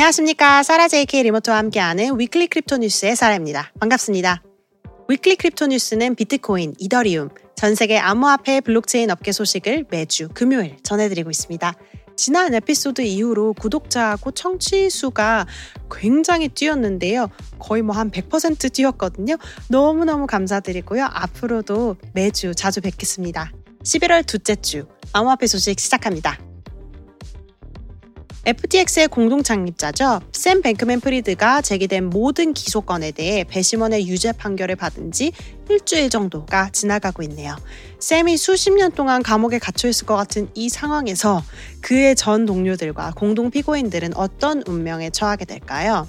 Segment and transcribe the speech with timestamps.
[0.00, 0.62] 안녕하십니까.
[0.62, 3.70] 사라 JK 리모트와 함께하는 Weekly Crypto 뉴스의 사라입니다.
[3.80, 4.42] 반갑습니다.
[5.08, 11.74] Weekly Crypto 뉴스는 비트코인, 이더리움, 전 세계 암호화폐 블록체인 업계 소식을 매주 금요일 전해드리고 있습니다.
[12.16, 15.46] 지난 에피소드 이후로 구독자하고 청취 수가
[15.90, 17.28] 굉장히 뛰었는데요.
[17.58, 19.36] 거의 뭐 한 100% 뛰었거든요.
[19.68, 21.08] 너무너무 감사드리고요.
[21.10, 23.52] 앞으로도 매주 자주 뵙겠습니다.
[23.84, 26.49] 11월 둘째 주 암호화폐 소식 시작합니다.
[28.46, 30.20] FTX의 공동 창립자죠.
[30.32, 35.32] 샘 뱅크맨 프리드가 제기된 모든 기소건에 대해 배심원의 유죄 판결을 받은 지
[35.68, 37.54] 일주일 정도가 지나가고 있네요.
[37.98, 41.44] 샘이 수십 년 동안 감옥에 갇혀 있을 것 같은 이 상황에서
[41.82, 46.08] 그의 전 동료들과 공동 피고인들은 어떤 운명에 처하게 될까요?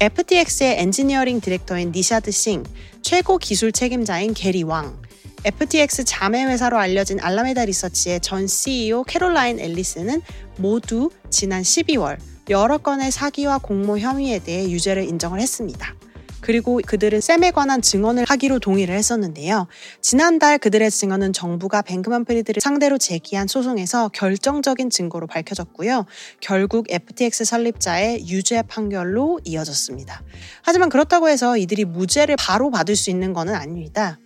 [0.00, 2.62] FTX의 엔지니어링 디렉터인 니샤드 싱,
[3.00, 5.00] 최고 기술 책임자인 게리 왕,
[5.44, 10.20] FTX 자매 회사로 알려진 알라메다 리서치의 전 CEO 캐롤라인 엘리슨은
[10.56, 12.18] 모두 지난 12월
[12.50, 15.94] 여러 건의 사기와 공모 혐의에 대해 유죄를 인정을 했습니다.
[16.40, 19.66] 그리고 그들은 샘에 관한 증언을 하기로 동의를 했었는데요.
[20.00, 26.06] 지난달 그들의 증언은 정부가 뱅크만 프리드를 상대로 제기한 소송에서 결정적인 증거로 밝혀졌고요.
[26.40, 30.22] 결국 FTX 설립자의 유죄 판결로 이어졌습니다.
[30.62, 34.18] 하지만 그렇다고 해서 이들이 무죄를 바로 받을 수 있는 것은 아닙니다.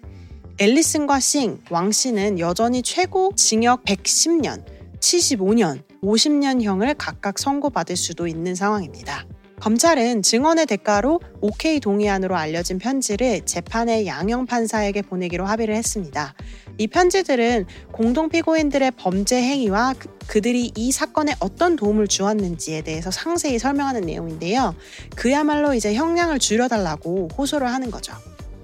[0.62, 4.64] 앨리슨과 싱, 왕 씨는 여전히 최고 징역 110년,
[5.00, 9.27] 75년, 50년형을 각각 선고받을 수도 있는 상황입니다.
[9.58, 16.33] 검찰은 증언의 대가로 OK 동의안으로 알려진 편지를 재판의 양형 판사에게 보내기로 합의를 했습니다.
[16.78, 19.94] 이 편지들은 공동 피고인들의 범죄 행위와
[20.28, 24.77] 그, 들이 이 사건에 어떤 도움을 주었는지에 대해서 상세히 설명하는 내용인데요.
[25.16, 28.14] 그야말로 이제 형량을 줄여달라고 호소를 하는 거죠.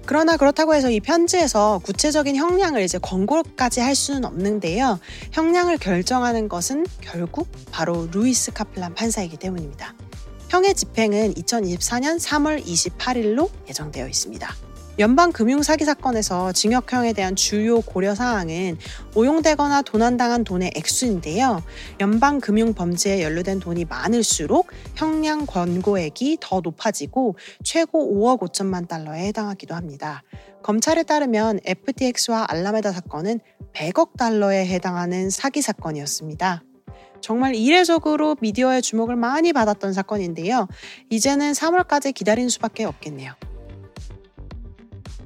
[0.05, 4.99] 그러나 그렇다고 해서 이 편지에서 구체적인 형량을 이제 권고까지 할 수는 없는데요.
[5.31, 9.93] 형량을 결정하는 것은 결국 바로 루이스 카플란 판사이기 때문입니다.
[10.49, 14.68] 형의 집행은 2024년 3월 28일로 예정되어 있습니다.
[14.99, 18.77] 연방 금융 사기 사건에서 징역형에 대한 주요 고려 사항은
[19.15, 21.63] 오용되거나 도난당한 돈의 액수인데요.
[22.01, 29.73] 연방 금융 범죄에 연루된 돈이 많을수록 형량 권고액이 더 높아지고 최고 5억 5천만 달러에 해당하기도
[29.73, 30.21] 합니다.
[30.63, 33.39] 검찰에 따르면 FTX와 알라메다 사건은
[33.71, 36.63] 100억 달러에 해당하는 사기 사건이었습니다.
[37.21, 40.67] 정말 이례적으로 미디어의 주목을 많이 받았던 사건인데요.
[41.09, 43.33] 이제는 3월까지 기다리는 수밖에 없겠네요.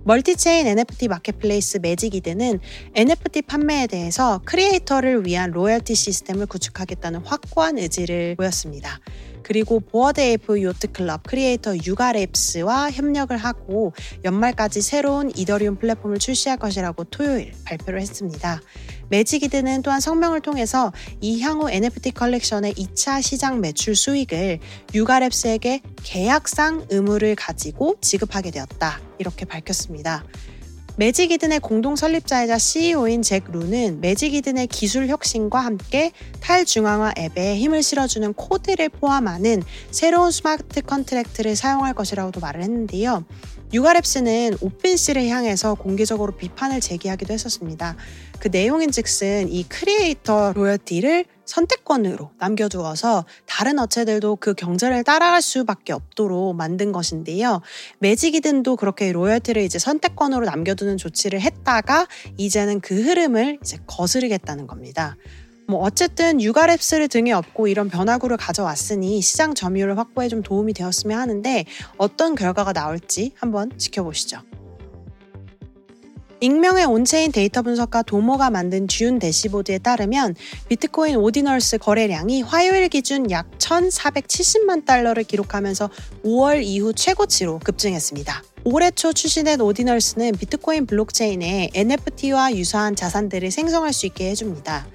[0.06, 2.60] multichain NFT marketplace 매직이든은
[2.94, 9.00] NFT 판매에 대해서 크리에이터를 위한 로열티 시스템을 구축하겠다는 확고한 의지를 보였습니다.
[9.44, 13.94] 그리고 보어드 에이프 요트클럽 크리에이터 유가랩스와 협력을 하고
[14.24, 18.62] 연말까지 새로운 이더리움 플랫폼을 출시할 것이라고 토요일 발표를 했습니다.
[19.10, 20.92] 매직이든은 또한 성명을 통해서
[21.22, 24.60] 이 향후 NFT 컬렉션의 2차 시장 매출 수익을
[24.94, 29.00] 유가랩스에게 계약상 의무를 가지고 지급하게 되었다.
[29.20, 30.24] 이렇게 밝혔습니다.
[30.96, 38.90] 매직이든의 공동 설립자이자 CEO인 잭 루는 매직이든의 기술 혁신과 함께 탈중앙화 앱에 힘을 실어주는 코드를
[38.90, 43.26] 포함하는 새로운 smart contract를 사용할 것이라고도 말을 했는데요.
[43.74, 47.96] 유가랩스는 오픈씨를 향해서 공개적으로 비판을 제기하기도 했었습니다.
[48.40, 56.56] 그 내용인 즉슨 이 크리에이터 로열티를 선택권으로 남겨두어서 다른 업체들도 그 경제를 따라갈 수밖에 없도록
[56.56, 57.62] 만든 것인데요.
[58.00, 62.08] 매직이든도 그렇게 로열티를 이제 선택권으로 남겨두는 조치를 했다가
[62.38, 65.18] 이제는 그 흐름을 이제 거스르겠다는 겁니다.
[65.68, 71.66] 뭐 어쨌든 유가랩스를 등에 업고 이런 변화구를 가져왔으니 시장 점유율을 확보에 좀 도움이 되었으면 하는데
[71.98, 74.42] 어떤 결과가 나올지 한번 지켜보시죠.
[76.44, 80.36] 익명의 on-chain 데이터 분석가 도모가 만든 듄 dashboard에 따르면
[80.68, 85.90] 비트코인 오디널스 거래량이 화요일 기준 약 1,470만 달러를 기록하면서
[86.26, 88.44] 5월 이후 최고치로 급증했습니다.
[88.66, 94.86] 올해 초 출시된 오디널스는 비트코인 블록체인에 NFT와 유사한 자산들을 생성할 수 있게 해줍니다.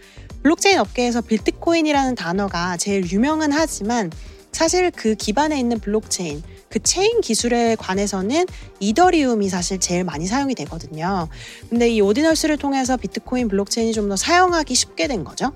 [0.48, 4.10] 블록체인 업계에서 비트코인이라는 단어가 제일 유명은 하지만
[4.50, 8.46] 사실 그 기반에 있는 블록체인, 그 체인 기술에 관해서는
[8.80, 11.28] 이더리움이 사실 제일 많이 사용이 되거든요.
[11.68, 15.52] 근데 이 오디널스를 통해서 비트코인 블록체인이 좀 더 사용하기 쉽게 된 거죠.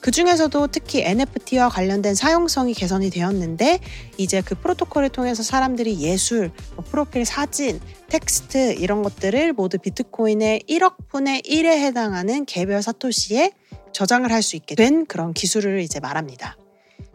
[0.00, 3.80] 그 중에서도 특히 NFT와 관련된 사용성이 개선이 되었는데
[4.16, 11.08] 이제 그 프로토콜을 통해서 사람들이 예술, 뭐 프로필 사진, 텍스트 이런 것들을 모두 비트코인의 1억
[11.08, 13.52] 분의 1에 해당하는 개별 사토시에
[13.92, 16.56] 저장을 할 수 있게 된 그런 기술을 이제 말합니다.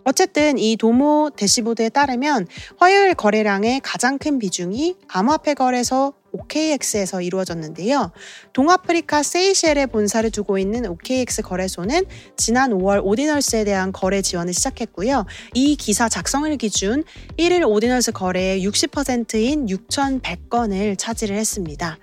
[0.03, 2.47] 어쨌든 이 도모 대시보드에 따르면
[2.77, 8.11] 화요일 거래량의 가장 큰 비중이 암호화폐 거래소 OKX에서 이루어졌는데요.
[8.53, 12.03] 동아프리카 세이셸에 본사를 두고 있는 OKX 거래소는
[12.37, 15.25] 지난 5월 오디널스에 대한 거래 지원을 시작했고요.
[15.53, 17.03] 이 기사 작성일 기준
[17.37, 21.97] 1일 오디널스 거래의 60%인 6,100건을 차지를 했습니다.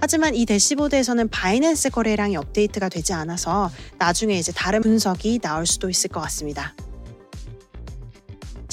[0.00, 6.10] 하지만 이 dashboard에서는 바이낸스 거래량이 업데이트가 되지 않아서 나중에 이제 다른 분석이 나올 수도 있을
[6.10, 6.74] 것 같습니다.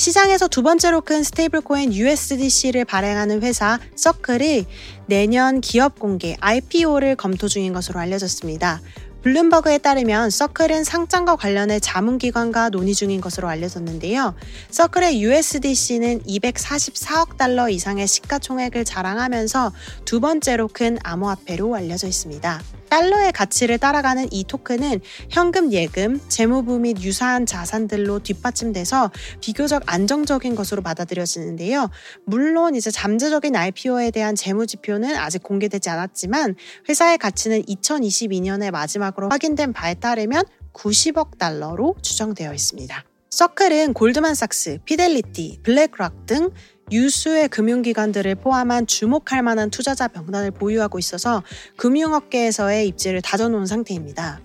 [0.02, 4.66] 시장에서 두 번째로 큰 스테이블 코인 USDC를 발행하는 회사 서클이
[5.06, 8.82] 내년 기업 공개 IPO를 검토 중인 것으로 알려졌습니다.
[9.22, 14.34] 블룸버그에 따르면 서클은 상장과 관련해 자문기관과 논의 중인 것으로 알려졌는데요.
[14.72, 19.72] 서클의 USDC는 244억 달러 이상의 시가총액을 자랑하면서
[20.06, 22.60] 두 번째로 큰 암호화폐로 알려져 있습니다.
[22.92, 25.00] 달러의 가치를 따라가는 이 토큰은
[25.30, 31.90] 현금 예금, 재무부 및 유사한 자산들로 뒷받침돼서 비교적 안정적인 것으로 받아들여지는데요.
[32.26, 36.56] 물론 이제 잠재적인 IPO에 대한 재무 지표는 아직 공개되지 않았지만
[36.90, 40.44] 회사의 가치는 2022년의 마지막으로 확인된 바에 따르면
[40.74, 43.06] 90억 달러로 추정되어 있습니다.
[43.30, 46.50] 서클은 골드만삭스, 피델리티, 블랙락 등
[46.92, 51.44] 유수의 금융기관들을 포함한 주목할 만한 투자자 명단을 보유하고 있어서
[51.78, 54.42] 금융업계에서의 입지를 다져놓은 상태입니다.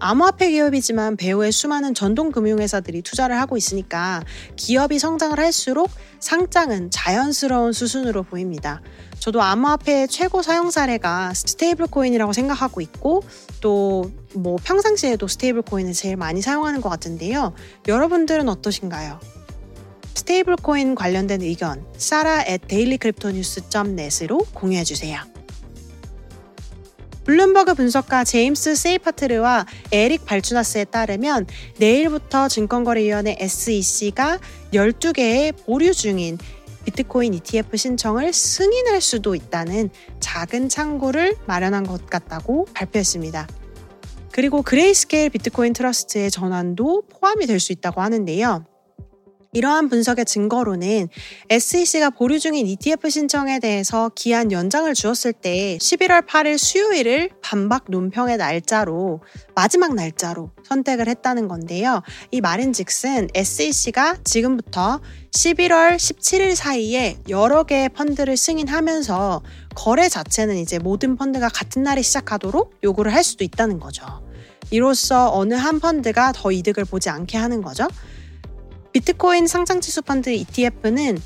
[0.00, 4.22] 암호화폐 기업이지만 배후에 수많은 전통 금융회사들이 투자를 하고 있으니까
[4.54, 5.90] 기업이 성장을 할수록
[6.20, 8.80] 상장은 자연스러운 수순으로 보입니다.
[9.18, 13.22] 저도 암호화폐의 최고 사용 사례가 스테이블 코인이라고 생각하고 있고
[13.60, 14.04] 또
[14.34, 17.54] 뭐 평상시에도 스테이블 코인을 제일 많이 사용하는 것 같은데요.
[17.86, 19.20] 여러분들은 어떠신가요?
[20.18, 25.20] 스테이블 코인 관련된 의견 Sarah at dailycryptonews.net으로 공유해 주세요.
[27.24, 31.46] 블룸버그 분석가 제임스 세이파트와 에릭 발추나스에 따르면
[31.78, 34.40] 내일부터 증권거래위원회 SEC가
[34.72, 36.38] 12개의 보류 중인
[36.84, 43.46] 비트코인 ETF 신청을 승인할 수도 있다는 작은 창구를 마련한 것 같다고 발표했습니다.
[44.32, 48.64] 그리고 그레이스케일 비트코인 트러스트의 전환도 포함이 될 수 있다고 하는데요.
[49.52, 51.08] 이러한 분석의 증거로는
[51.48, 58.36] SEC가 보류 중인 ETF 신청에 대해서 기한 연장을 주었을 때 11월 8일 수요일을 반박 논평의
[58.36, 59.22] 날짜로
[59.54, 62.02] 마지막 날짜로 선택을 했다는 건데요.
[62.30, 65.00] 이 말인즉슨 SEC가 지금부터
[65.30, 69.42] 11월 17일 사이에 여러 개의 펀드를 승인하면서
[69.74, 74.04] 거래 자체는 이제 모든 펀드가 같은 날에 시작하도록 요구를 할 수도 있다는 거죠.
[74.70, 77.88] 이로써 어느 한 펀드가 더 이득을 보지 않게 하는 거죠.
[78.92, 81.18] 비트코인 상장지수 펀드 ETF는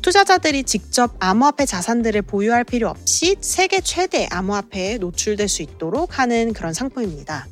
[0.00, 6.72] 투자자들이 직접 암호화폐 자산들을 보유할 필요 없이 세계 최대 암호화폐에 노출될 수 있도록 하는 그런
[6.72, 7.46] 상품입니다.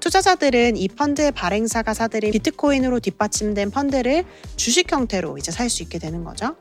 [0.00, 4.24] 투자자들은 이 펀드의 발행사가 사들인 비트코인으로 뒷받침된 펀드를
[4.56, 6.56] 주식 형태로 이제 살 수 있게 되는 거죠.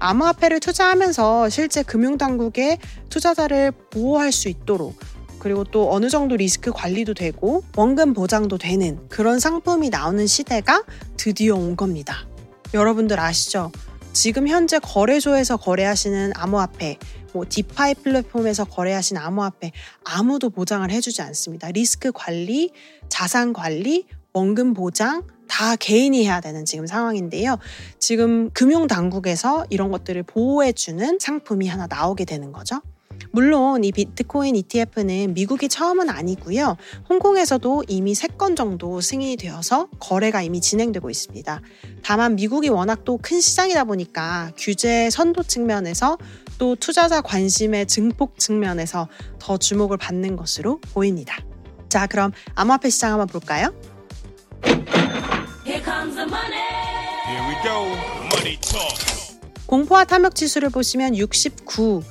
[0.00, 2.78] 암호화폐를 투자하면서 실제 금융당국의
[3.10, 4.98] 투자자를 보호할 수 있도록
[5.40, 10.84] 그리고 또 어느 정도 리스크 관리도 되고 원금 보장도 되는 그런 상품이 나오는 시대가
[11.16, 12.28] 드디어 온 겁니다.
[12.72, 13.72] 여러분들 아시죠?
[14.12, 16.98] 지금 현재 거래소에서 거래하시는 암호화폐,
[17.32, 19.72] 뭐 디파이 플랫폼에서 거래하시는 암호화폐
[20.04, 21.70] 아무도 보장을 해주지 않습니다.
[21.70, 22.70] 리스크 관리,
[23.08, 27.58] 자산 관리, 원금 보장 다 개인이 해야 되는 지금 상황인데요.
[27.98, 32.80] 지금 금융 당국에서 이런 것들을 보호해주는 상품이 하나 나오게 되는 거죠.
[33.32, 36.76] 물론 이 비트코인 ETF는 미국이 처음은 아니고요.
[37.08, 41.60] 홍콩에서도 이미 3건 정도 승인이 되어서 거래가 이미 진행되고 있습니다.
[42.02, 46.16] 다만 미국이 워낙 또 큰 시장이다 보니까 규제 선도 측면에서
[46.58, 51.36] 또 투자자 관심의 증폭 측면에서 더 주목을 받는 것으로 보입니다.
[51.88, 53.74] 자, 그럼 암호화폐 시장 한번 볼까요?
[59.66, 62.02] 공포와 탐욕 지수를 보시면 69,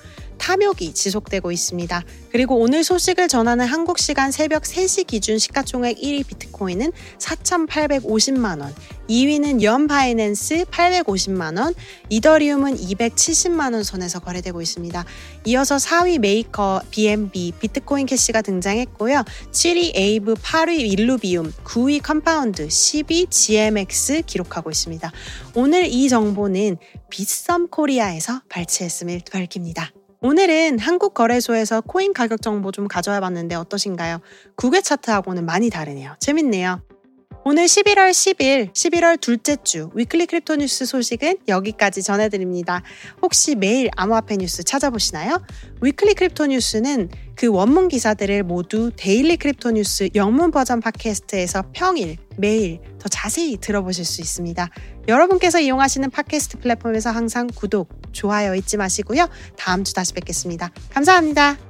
[0.50, 2.04] 탐욕이 지속되고 있습니다.
[2.32, 8.74] 그리고 오늘 소식을 전하는 한국 시간 새벽 3시 기준 시가총액 1위 비트코인은 4,850만 원,
[9.08, 11.76] 2위는 연 바이낸스 850만 원,
[12.10, 15.06] 이더리움은 270만 원 선에서 거래되고 있습니다.
[15.46, 19.24] 이어서 4위 메이커 BNB 비트코인 캐시가 등장했고요.
[19.52, 25.12] 7위 에이브, 8위 일루비움, 9위 컴파운드, 10위 GMX 기록하고 있습니다.
[25.54, 26.78] 오늘 이 정보는
[27.12, 29.92] 빗썸 코리아에서 발췌했음을 밝힙니다.
[30.22, 34.20] 오늘은 한국 거래소에서 코인 가격 정보 좀 가져와 봤는데 어떠신가요?
[34.56, 36.16] 국외 차트하고는 많이 다르네요.
[36.20, 36.82] 재밌네요.
[37.46, 42.84] 오늘 11월 10일, 11월 둘째 주 위클리 크립토 뉴스 소식은 여기까지 전해드립니다.
[43.22, 45.42] 혹시 매일 암호화폐 뉴스 찾아보시나요?
[45.82, 52.80] 위클리 크립토 뉴스는 그 원문 기사들을 모두 데일리 크립토 뉴스 영문 버전 팟캐스트에서 평일, 매일
[53.00, 54.70] 더 자세히 들어보실 수 있습니다.
[55.08, 59.30] 여러분께서 이용하시는 팟캐스트 플랫폼에서 항상 구독, 좋아요 잊지 마시고요.
[59.58, 60.72] 다음 주 다시 뵙겠습니다.
[60.92, 61.69] 감사합니다.